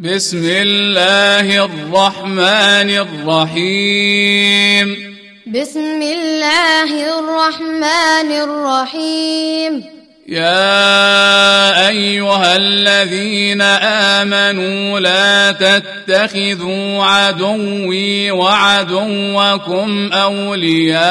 بسم 0.00 0.44
الله 0.44 1.64
الرحمن 1.64 2.90
الرحيم. 3.04 4.96
بسم 5.46 6.02
الله 6.02 7.18
الرحمن 7.18 8.30
الرحيم. 8.32 9.84
يا 10.28 11.88
أيها 11.88 12.56
الذين 12.56 13.62
آمنوا 14.22 15.00
لا 15.00 15.52
تتخذوا 15.52 17.04
عدوي 17.04 18.30
وعدوكم 18.30 20.10
أولياء. 20.12 21.10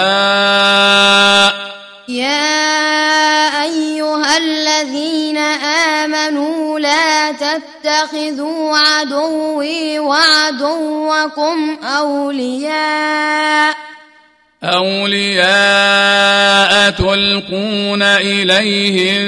يا 2.10 3.64
أيها 3.64 4.38
الذين 4.38 5.38
آمنوا 5.98 6.80
لا 6.80 7.32
تتخذوا 7.32 8.78
عدوي 8.78 10.00
وعدوكم 10.00 11.78
أولياء 11.84 13.76
أولياء 14.64 15.50
تلقون 16.92 18.02
إليهم 18.02 19.24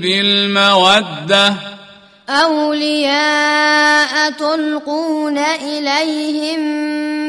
بالمودة. 0.00 1.54
أولياء 2.28 4.30
تلقون 4.30 5.38
إليهم 5.38 6.60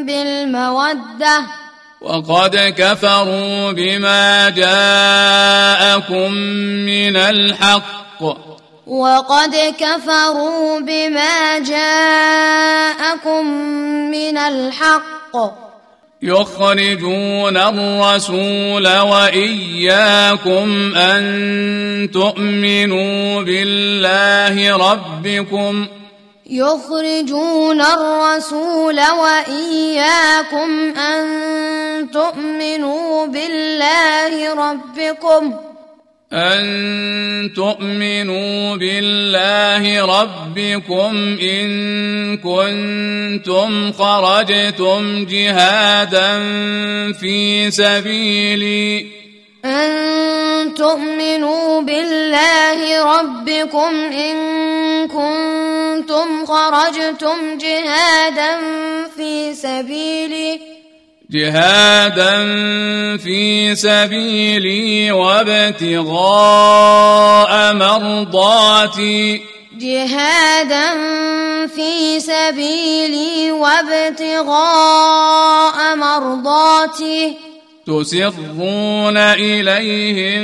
بالمودة. 0.06 1.57
وقد 2.02 2.74
كفروا 2.78 3.72
بما 3.72 4.50
جاءكم 4.50 6.32
من 6.86 7.16
الحق. 7.18 8.22
وقد 8.88 9.56
كفروا 9.80 10.80
بما 10.80 11.60
جاءكم 11.60 13.48
من 14.12 14.38
الحق. 14.38 15.36
يخرجون 16.22 17.58
الرسول 17.58 18.88
وإياكم 18.98 20.96
أن 20.96 22.10
تؤمنوا 22.14 23.42
بالله 23.42 24.78
ربكم 24.92 25.88
يخرجون 26.50 27.82
الرسول 27.82 29.00
وإياكم 29.00 30.94
أن 30.98 31.26
تؤمنوا 32.12 33.26
بالله 33.26 34.54
ربكم. 34.54 35.54
أن 36.34 37.54
تؤمنوا 37.56 38.76
بالله 38.76 40.06
ربكم 40.20 41.38
إن 41.42 41.68
كنتم 42.38 43.92
خرجتم 43.92 45.26
جهادا 45.26 46.44
في 47.14 47.72
سبيلي. 47.72 49.08
أن 49.66 50.74
تؤمنوا 50.74 51.82
بالله 51.82 53.04
ربكم 53.20 53.94
إن 54.12 54.67
كنتم 55.08 56.46
خرجتم 56.46 57.58
جهادا 57.58 58.60
في 59.18 59.54
سبيلي. 59.54 60.60
جهادا 61.32 62.38
في 63.18 63.76
سبيلي 63.76 65.12
وابتغاء 65.12 66.14
مرضاتي. 67.74 69.42
جهادا 69.80 70.98
في 71.68 72.20
سبيلي 72.20 73.52
وابتغاء 73.52 74.56
مرضاتي. 75.96 77.38
تسرون 77.88 79.18
إليهم 79.18 80.44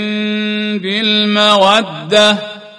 بالمودة. 0.80 2.53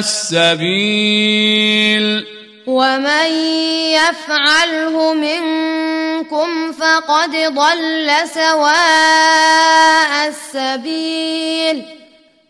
السبيل. 0.00 2.26
ومن 2.66 3.26
يفعله 3.92 5.14
منكم 5.14 6.72
فقد 6.72 7.30
ضل 7.30 8.10
سواء 8.34 10.28
السبيل. 10.28 11.84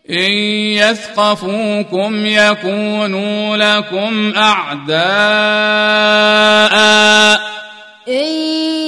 إن 0.09 0.31
يثقفوكم 0.77 2.25
يكونوا 2.25 3.57
لكم 3.57 4.33
أعداء. 4.37 5.01
إن 8.07 8.27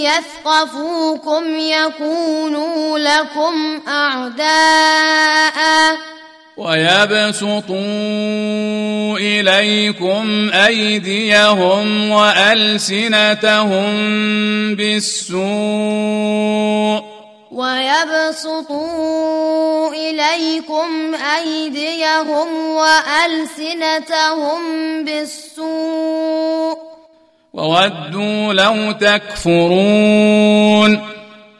يثقفوكم 0.03 1.57
يكونوا 1.57 2.99
لكم 2.99 3.81
أعداء. 3.87 5.53
ويبسطوا 6.57 7.77
إليكم 9.17 10.49
أيديهم 10.53 12.11
وألسنتهم 12.11 13.85
بالسوء 14.75 15.43
ويبسطوا 17.51 19.13
إليكم 19.93 21.15
أيديهم 21.15 22.47
وألسنتهم 22.75 24.61
بالسوء 25.05 26.77
وودوا 27.53 28.53
لو 28.53 28.91
تكفرون 28.91 30.33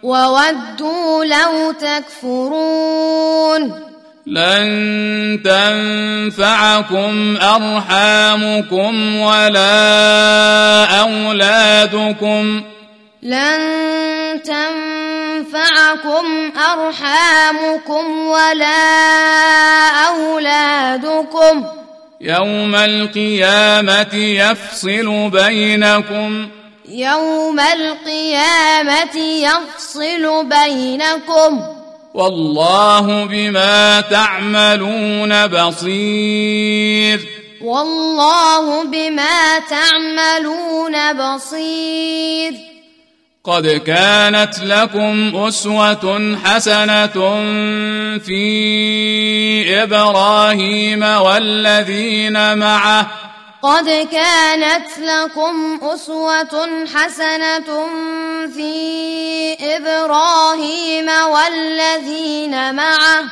وودوا 0.04 1.26
لو 1.26 1.72
تكفرون 1.72 3.14
لن 4.28 5.42
تنفعكم 5.44 7.38
أرحامكم 7.42 9.16
ولا 9.16 10.86
أولادكم. 10.86 12.64
لن 13.24 13.60
تنفعكم 14.44 16.26
أرحامكم 16.74 18.28
ولا 18.28 18.76
أولادكم. 20.08 21.66
يوم 22.22 22.76
القيامة 22.76 24.16
يفصل 24.16 25.30
بينكم. 25.30 26.48
يوم 26.90 27.60
القيامة 27.60 29.18
يفصل 29.18 30.46
بينكم. 30.46 31.83
والله 32.14 33.26
بما 33.26 34.02
تعملون 34.02 35.48
بصير. 35.48 37.20
والله 37.62 38.84
بما 38.84 39.60
تعملون 39.70 41.14
بصير. 41.14 42.54
قد 43.44 43.68
كانت 43.68 44.60
لكم 44.64 45.32
أسوة 45.36 46.38
حسنة 46.46 47.08
في 48.20 49.84
إبراهيم 49.84 51.04
والذين 51.04 52.58
معه 52.58 53.08
قد 53.64 54.08
كانت 54.12 54.88
لكم 55.00 55.80
أسوة 55.82 56.86
حسنة 56.96 57.88
في 58.56 58.74
إبراهيم 59.62 61.10
والذين 61.10 62.76
معه. 62.76 63.24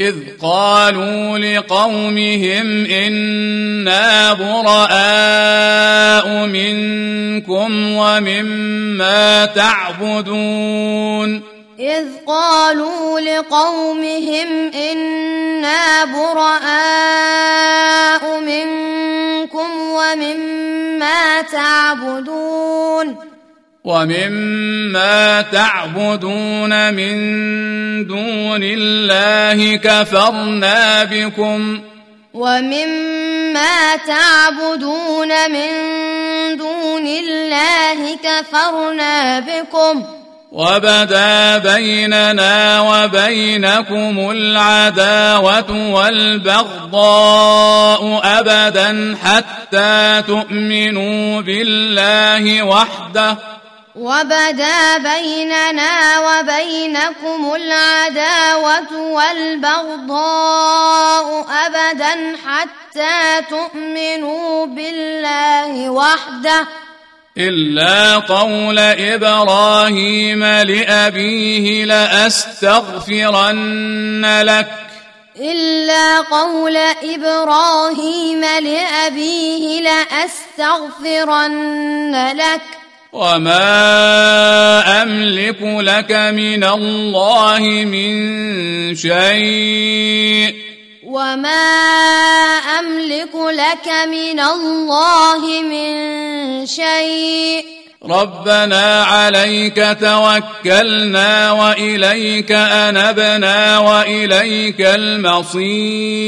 إذ 0.00 0.14
قالوا 0.42 1.38
لقومهم 1.38 2.86
إنا 2.86 4.32
براء 4.32 4.86
منكم 6.46 7.92
ومما 7.96 9.46
تعبدون. 9.46 11.42
إذ 11.80 12.06
قالوا 12.26 13.20
لقومهم 13.20 14.72
إنا 14.74 16.04
براء 16.04 17.69
ومما 21.10 21.42
تعبدون. 21.42 23.16
ومما 23.84 25.42
تعبدون 25.42 26.94
من 26.94 27.16
دون 28.06 28.60
الله 28.62 29.76
كفرنا 29.76 31.04
بكم. 31.04 31.80
ومما 32.34 33.96
تعبدون 33.96 35.50
من 35.50 35.70
دون 36.56 37.06
الله 37.06 38.16
كفرنا 38.16 39.40
بكم. 39.40 40.19
وبدا 40.52 41.58
بيننا 41.58 42.80
وبينكم 42.80 44.30
العداوة 44.30 45.90
والبغضاء 45.92 47.40
أبدا 48.24 49.16
حتى 49.24 50.22
تؤمنوا 50.26 51.40
بالله 51.40 52.62
وحده 52.62 53.36
وبدا 53.94 54.98
بيننا 54.98 56.18
وبينكم 56.18 57.54
العداوة 57.54 58.96
والبغضاء 58.96 60.26
أبدا 61.66 62.36
حتى 62.46 63.42
تؤمنوا 63.50 64.66
بالله 64.66 65.90
وحده 65.90 66.66
إلا 67.38 68.16
قول 68.16 68.78
إبراهيم 68.78 70.44
لأبيه 70.44 71.84
لأستغفرن 71.84 72.42
لك. 74.42 74.68
إلا 75.40 76.20
قول 76.20 76.76
إبراهيم 77.02 78.40
لأبيه 78.40 79.80
لأستغفرن 79.80 81.36
لك. 82.36 82.62
وما 83.12 85.02
أملك 85.02 85.62
لك 85.62 86.12
من 86.12 86.64
الله 86.64 87.60
من 87.86 88.94
شيء. 88.94 90.59
وما 91.10 91.66
أملك 92.78 93.34
لك 93.34 93.88
من 94.08 94.40
الله 94.40 95.62
من 95.62 96.66
شيء 96.66 97.64
ربنا 98.04 99.04
عليك 99.04 99.96
توكلنا 100.00 101.52
وإليك 101.52 102.52
أنبنا 102.52 103.78
وإليك 103.78 104.80
المصير 104.80 106.20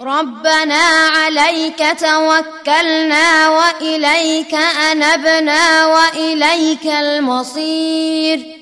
ربنا 0.00 0.84
عليك 1.16 1.78
توكلنا 2.00 3.48
وإليك 3.48 4.54
أنبنا 4.92 5.86
وإليك 5.86 6.86
المصير 6.86 8.57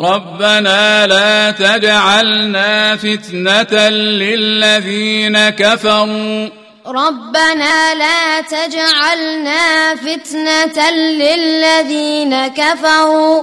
ربنا 0.00 1.06
لا 1.06 1.50
تجعلنا 1.50 2.96
فتنة 2.96 3.88
للذين 3.88 5.48
كفروا. 5.48 6.48
ربنا 6.86 7.94
لا 7.94 8.40
تجعلنا 8.40 9.94
فتنة 9.94 10.90
للذين 10.90 12.46
كفروا. 12.46 13.42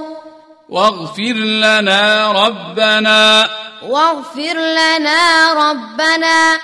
واغفر 0.68 1.34
لنا 1.34 2.32
ربنا. 2.32 3.48
واغفر 3.82 4.54
لنا 4.54 5.52
ربنا. 5.52 6.58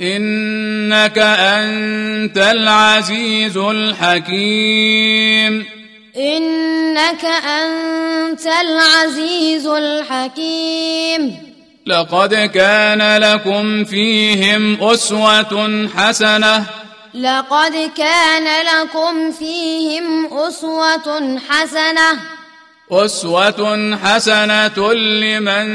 إنك 0.00 1.18
أنت 1.18 2.38
العزيز 2.38 3.56
الحكيم. 3.56 5.81
إنك 6.16 7.24
أنت 7.24 8.46
العزيز 8.46 9.66
الحكيم. 9.66 11.36
لقد 11.86 12.34
كان 12.34 13.16
لكم 13.16 13.84
فيهم 13.84 14.84
أسوة 14.84 15.88
حسنة. 15.96 16.64
لقد 17.14 17.90
كان 17.96 18.66
لكم 18.66 19.32
فيهم 19.32 20.38
أسوة 20.38 21.38
حسنة. 21.48 22.20
أسوة 22.92 23.98
حسنة 24.04 24.92
لمن 24.94 25.66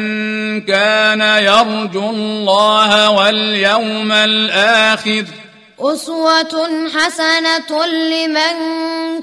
كان 0.61 1.21
يرجو 1.21 2.09
الله 2.09 3.09
واليوم 3.09 4.11
الآخر. 4.11 5.25
أسوة 5.79 6.89
حسنة 6.95 7.85
لمن 7.85 8.55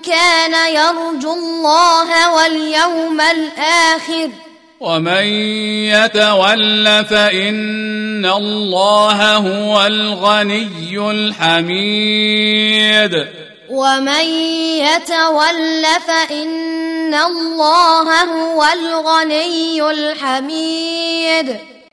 كان 0.07 0.34
يرجو 0.69 1.33
الله 1.33 2.35
واليوم 2.35 3.21
الآخر. 3.21 4.31
ومن 4.81 5.25
يتول 5.93 7.05
فإن 7.05 8.27
الله 8.27 9.37
هو 9.37 9.87
الغني 9.87 11.11
الحميد. 11.11 12.35
ومن 13.71 14.25
يتول 14.85 15.85
فإن 16.07 17.15
الله 17.15 18.23
هو 18.23 18.65
الغني 18.65 19.91
الحميد. 19.91 21.74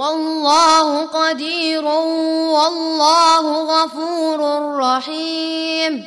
والله 0.00 1.06
قدير 1.06 1.84
والله 1.84 3.44
غفور 3.72 4.40
رحيم. 4.76 6.04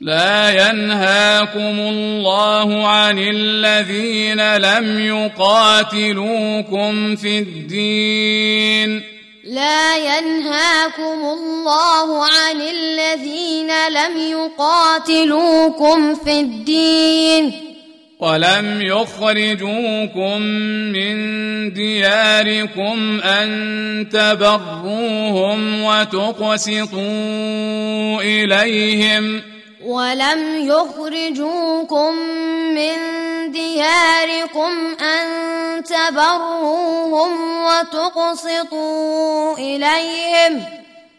لا 0.00 0.50
ينهاكم 0.50 1.76
الله 1.94 2.88
عن 2.88 3.18
الذين 3.18 4.56
لم 4.56 5.00
يقاتلوكم 5.06 6.92
في 7.16 7.38
الدين. 7.38 9.02
لا 9.44 9.96
ينهاكم 9.96 11.20
الله 11.36 12.24
عن 12.24 12.60
الذين 12.60 13.70
لم 13.88 14.16
يقاتلوكم 14.30 16.14
في 16.14 16.40
الدين. 16.40 17.67
ولم 18.20 18.82
يخرجوكم 18.82 20.42
من 20.92 21.14
دياركم 21.72 23.20
أن 23.20 24.08
تبروهم 24.12 25.82
وتقسطوا 25.82 27.02
إليهم. 28.22 29.42
ولم 29.84 30.68
يخرجوكم 30.68 32.14
من 32.74 32.94
دياركم 33.52 34.72
أن 35.00 35.26
تبروهم 35.84 37.30
وتقسطوا 37.64 39.58
إليهم. 39.58 40.62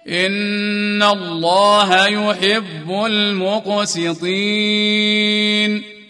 إن 0.10 1.04
الله 1.04 2.08
يحب 2.08 2.92
المقسطين. 3.06 4.24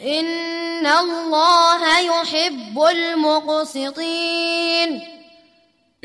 إن 0.01 0.58
الله 0.85 1.99
يحب 1.99 2.79
المقسطين 2.91 4.39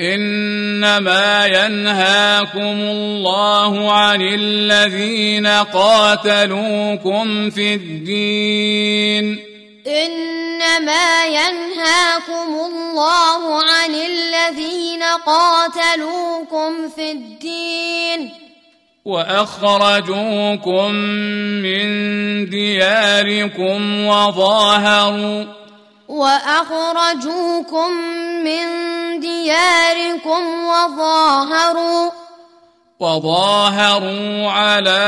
إنما 0.00 1.46
ينهاكم 1.46 2.80
الله 2.80 3.92
عن 3.92 4.20
الذين 4.20 5.46
قاتلوكم 5.46 7.50
في 7.50 7.74
الدين 7.74 9.38
إنما 9.86 11.26
ينهاكم 11.26 12.66
الله 12.66 13.62
عن 13.62 13.94
الذين 13.94 15.02
قاتلوكم 15.02 16.88
في 16.88 17.12
الدين 17.12 18.43
وأخرجوكم 19.04 20.90
من 21.60 21.84
دياركم 22.50 24.06
وظاهروا 24.06 25.44
وأخرجوكم 26.08 27.90
من 28.44 28.64
دياركم 29.20 30.42
وظاهروا 30.64 32.10
وظاهروا 33.00 34.50
على 34.50 35.02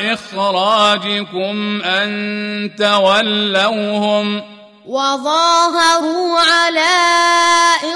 إخراجكم 0.00 1.82
أن 1.82 2.70
تولوهم 2.78 4.42
وظاهروا 4.86 6.40
على 6.40 6.96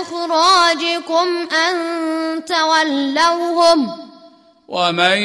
إخراجكم 0.00 1.48
أن 1.52 1.74
تولوهم 2.44 4.11
ومن 4.72 5.20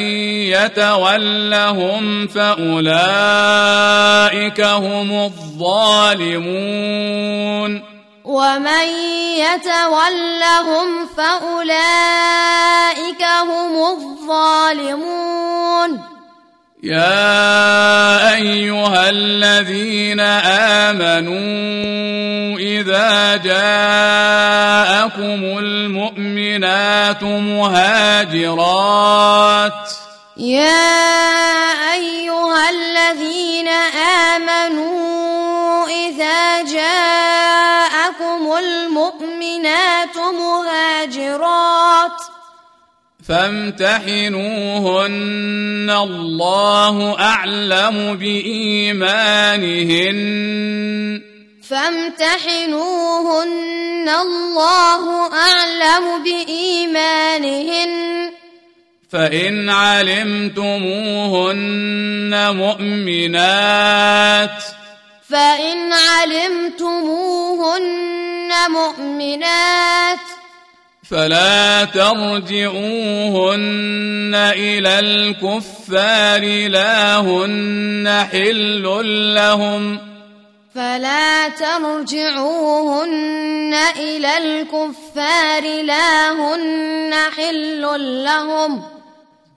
يتولهم 0.52 2.28
فأولئك 2.28 3.00
هم 4.60 5.08
الظالمون. 5.24 6.90
ومن 8.24 8.86
يتولهم 9.40 10.88
فأولئك 11.16 13.22
هم 13.24 13.72
الظالمون. 13.96 15.90
يا 16.82 18.34
أيها 18.34 19.10
الذين 19.10 20.20
آمنوا 20.90 21.38
إذا 22.58 23.36
جاءكم 23.36 23.58
المؤمنات 25.58 27.22
مهاجرات. 27.58 29.72
يا 30.36 31.92
أيها 31.94 32.70
الذين 32.70 33.68
آمنوا 34.38 35.86
إذا 35.86 36.62
جاءكم 36.62 38.52
المؤمنات 38.58 40.16
مهاجرات. 40.16 42.17
فامتحنوهن 43.28 43.92
الله 46.02 47.20
أعلم 47.20 48.14
بإيمانهن. 48.14 50.18
فامتحنوهن 51.68 54.08
الله 54.08 55.32
أعلم 55.32 56.22
بإيمانهن. 56.22 57.88
فإن 59.12 59.70
علمتموهن 59.70 62.56
مؤمنات. 62.56 64.62
فإن 65.30 65.92
علمتموهن 65.92 68.50
مؤمنات. 68.68 70.18
فلا 71.10 71.84
ترجعوهن 71.84 72.32
إلى 74.34 74.98
الكفار 74.98 76.68
لا 76.68 77.20
هن 77.20 78.26
حل 78.32 78.82
لهم. 79.34 79.98
فلا 80.74 81.48
ترجعوهن 81.48 82.94
إلى 83.96 84.38
الكفار 84.38 85.82
لا 85.82 86.32
هن 86.32 87.14
حل 87.36 87.82
لهم. 88.24 88.82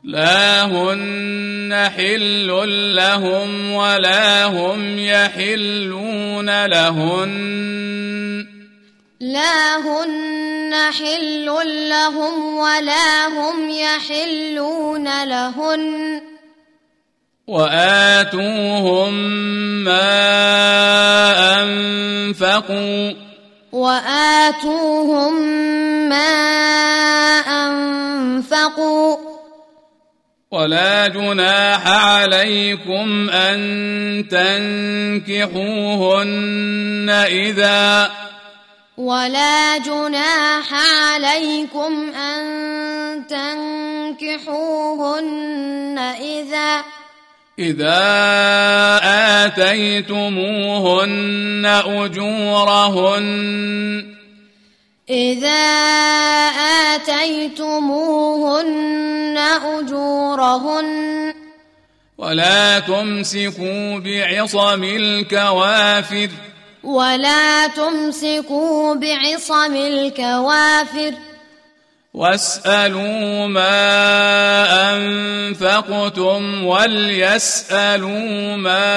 لا 0.03 0.65
هن 0.65 1.89
حل 1.97 2.47
لهم 2.95 3.71
ولا 3.71 4.45
هم 4.45 4.99
يحلون 4.99 6.65
لهن. 6.65 8.50
لا 9.21 9.77
هن 9.77 10.73
حل 10.73 11.45
لهم 11.89 12.57
ولا 12.57 13.27
هم 13.27 13.69
يحلون 13.69 15.23
لهن. 15.23 16.21
وآتوهم 17.47 19.13
ما 19.83 20.03
أنفقوا. 21.61 23.13
وآتوهم 23.71 25.41
ما 26.09 26.25
أنفقوا. 27.39 29.17
ولا 30.51 31.07
جناح 31.07 31.87
عليكم 31.87 33.29
أن 33.29 33.59
تنكحوهن 35.27 37.09
إذا 37.09 38.11
ولا 39.01 39.77
جناح 39.77 40.73
عليكم 40.73 42.13
أن 42.13 42.41
تنكحوهن 44.21 45.97
إذا 46.21 46.83
إذا 47.59 48.01
آتيتموهن 49.45 50.45
أجورهن 51.85 53.25
إذا 55.09 55.63
آتيتموهن 56.95 58.27
أجورهن 59.65 61.33
ولا 62.17 62.79
تمسكوا 62.79 63.99
بعصم 63.99 64.83
الكوافر 64.83 66.29
ولا 66.83 67.67
تمسكوا 67.67 68.95
بعصم 68.95 69.75
الكوافر. 69.75 71.13
واسألوا 72.13 73.47
ما 73.47 73.73
أنفقتم 74.93 76.65
وليسألوا 76.65 78.55
ما 78.57 78.89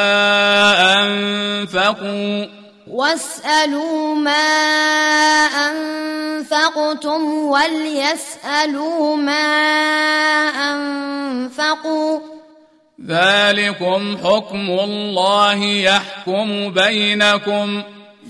أنفقوا. 1.02 2.46
واسألوا 2.90 4.14
ما 4.14 4.46
أنفقتم 5.46 7.24
وليسألوا 7.34 9.16
ما 9.16 9.46
أنفقوا. 10.72 12.33
ذلكم 13.08 14.16
حكم 14.25 14.70
الله 14.70 15.64
يحكم 15.64 16.70
بينكم. 16.70 17.82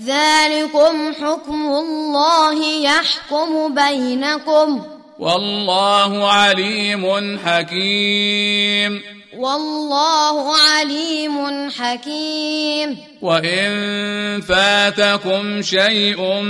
ذلكم 0.05 1.13
حكم 1.21 1.53
الله 1.53 2.63
يحكم 2.81 3.75
بينكم. 3.75 4.83
والله 5.19 6.31
عليم 6.31 7.39
حكيم. 7.45 9.01
والله 9.37 10.57
عليم 10.57 11.69
حكيم. 11.69 12.97
وإن 13.21 14.41
فاتكم 14.41 15.61
شيء 15.61 16.41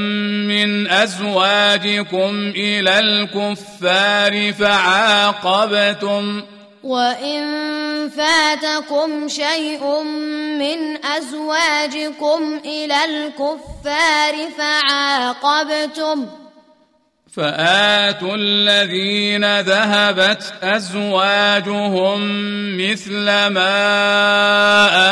من 0.47 0.91
أزواجكم 0.91 2.53
إلى 2.55 2.99
الكفار 2.99 4.53
فعاقبتم. 4.53 6.41
وإن 6.85 7.43
فاتكم 8.09 9.27
شيء 9.27 10.03
من 10.59 11.05
أزواجكم 11.05 12.59
إلى 12.65 13.05
الكفار 13.05 14.35
فعاقبتم 14.57 16.25
فآتوا 17.35 18.35
الذين 18.35 19.59
ذهبت 19.59 20.53
أزواجهم 20.63 22.19
مثل 22.77 23.25
ما 23.25 23.75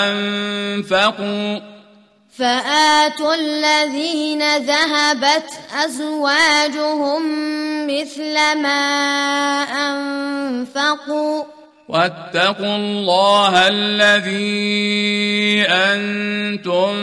أنفقوا 0.07 1.59
فآتوا 2.37 3.35
الذين 3.35 4.57
ذهبت 4.57 5.49
أزواجهم 5.85 7.21
مثل 7.87 8.33
ما 8.61 8.83
أنفقوا 9.63 11.43
واتقوا 11.87 12.75
الله 12.75 13.67
الذي 13.67 15.65
أنتم 15.67 16.95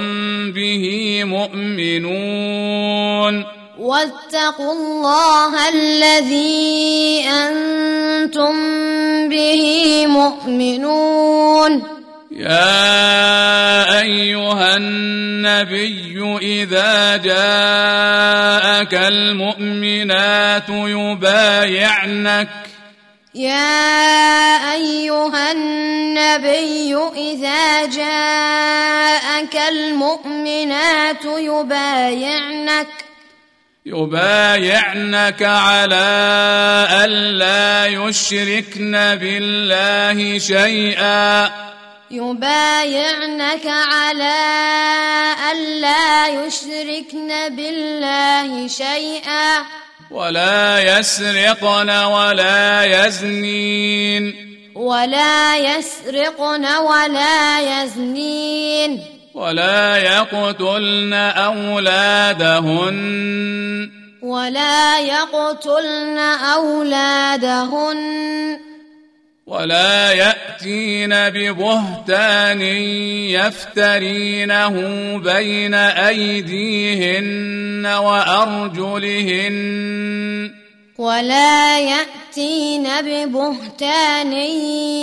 به 0.53 0.85
مؤمنون. 1.25 1.85
واتقوا 3.79 4.73
الله 4.73 5.69
الذي 5.69 7.25
أنتم 7.29 8.55
به 9.29 9.63
مؤمنون. 10.07 11.83
يا 12.31 14.01
أيها 14.01 14.77
النبي 14.77 16.39
إذا 16.43 17.17
جاءك 17.17 18.95
المؤمنات 18.95 20.69
يبايعنك. 20.69 22.49
يا 23.35 24.73
أيها 24.75 25.53
النبي 25.53 26.97
إذا 27.17 27.87
جاءك 27.87 29.57
المؤمنات 29.69 31.25
يبايعنك 31.25 32.87
يبايعنك 33.87 35.43
على 35.43 36.07
ألا 37.05 37.87
يشركن 37.87 38.93
بالله 38.93 40.39
شيئا. 40.39 41.51
يبايعنك 42.11 43.67
على 43.67 44.39
ألا 45.53 46.29
يشركن 46.29 47.57
بالله 47.57 48.69
شيئا. 48.69 49.67
ولا 50.11 50.99
يسرقن 50.99 51.91
ولا 51.91 52.85
يزنين. 52.85 54.35
ولا 54.75 55.57
يسرقن 55.57 56.65
ولا 56.77 57.61
يزنين. 57.61 58.99
ولا 59.35 59.97
يقتلن 59.97 61.13
أولادهن. 61.37 62.91
ولا 64.23 64.99
يقتلن 64.99 66.19
أولادهن. 66.55 67.99
ولا 69.51 70.13
يأتين 70.13 71.11
ببهتان 71.11 72.61
يفترينه 73.35 74.75
بين 75.19 75.75
أيديهن 75.75 77.87
وأرجلهن. 77.87 79.57
ولا 80.99 81.81
يأتين 81.81 82.89
ببهتان 83.01 84.33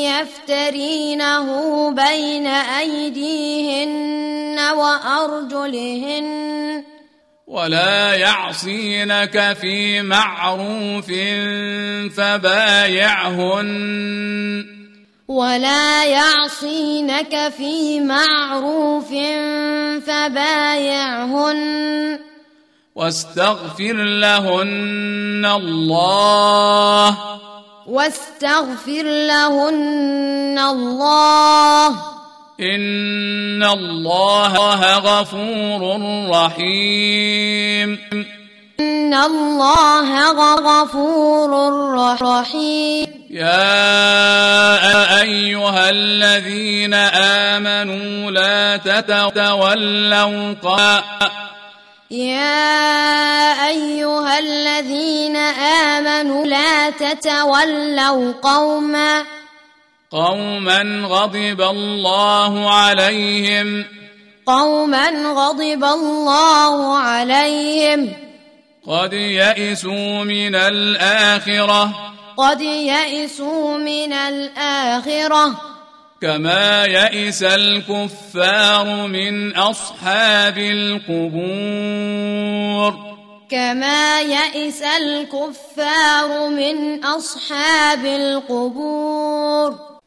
يفترينه 0.10 1.48
بين 1.92 2.48
أيديهن 2.80 4.60
وأرجلهن. 4.78 6.28
ولا 7.48 8.14
يعصينك 8.14 9.58
في 9.62 10.02
معروف 10.02 11.06
فبايعهن. 12.18 13.74
ولا 15.28 16.06
يعصينك 16.06 17.54
في 17.58 18.00
معروف 18.00 19.10
فبايعهن. 20.08 21.60
واستغفر 22.96 23.94
لهن 23.94 25.46
الله. 25.46 27.18
واستغفر 27.88 29.04
لهن 29.04 30.60
الله. 30.60 32.18
إن 32.60 33.64
الله 33.64 34.98
غفور 34.98 35.82
رحيم 36.30 38.00
إن 38.80 39.14
الله 39.14 40.10
غفور 40.58 41.52
رحيم 42.22 43.08
يا 43.30 45.22
أيها 45.22 45.90
الذين 45.90 46.94
آمنوا 47.54 48.32
لا 48.32 48.78
تتولوا 48.78 50.54
قا 50.64 51.04
يا 52.12 53.68
أيها 53.68 54.40
الذين 54.40 55.36
آمنوا 55.86 56.46
لا 56.46 56.90
تتولوا 56.90 58.34
قوما 58.42 59.37
قوما 60.12 61.08
غضب 61.08 61.62
الله 61.62 62.74
عليهم 62.74 63.86
قوما 64.46 65.10
غضب 65.10 65.84
الله 65.84 66.98
عليهم 66.98 68.14
قد 68.88 69.14
يئسوا 69.14 70.24
من 70.24 70.56
الآخرة 70.56 72.14
قد 72.38 72.62
يئسوا 72.62 73.78
من 73.78 74.14
الآخرة 74.14 75.62
كما 76.22 76.86
يئس 76.86 77.44
الكفار 77.44 79.08
من 79.08 79.56
أصحاب 79.56 80.58
القبور 80.58 81.98
كما 83.50 84.22
يئس 84.22 84.82
الكفار 84.82 86.50
من 86.50 87.06
أصحاب 87.06 88.06
القبور 88.06 89.87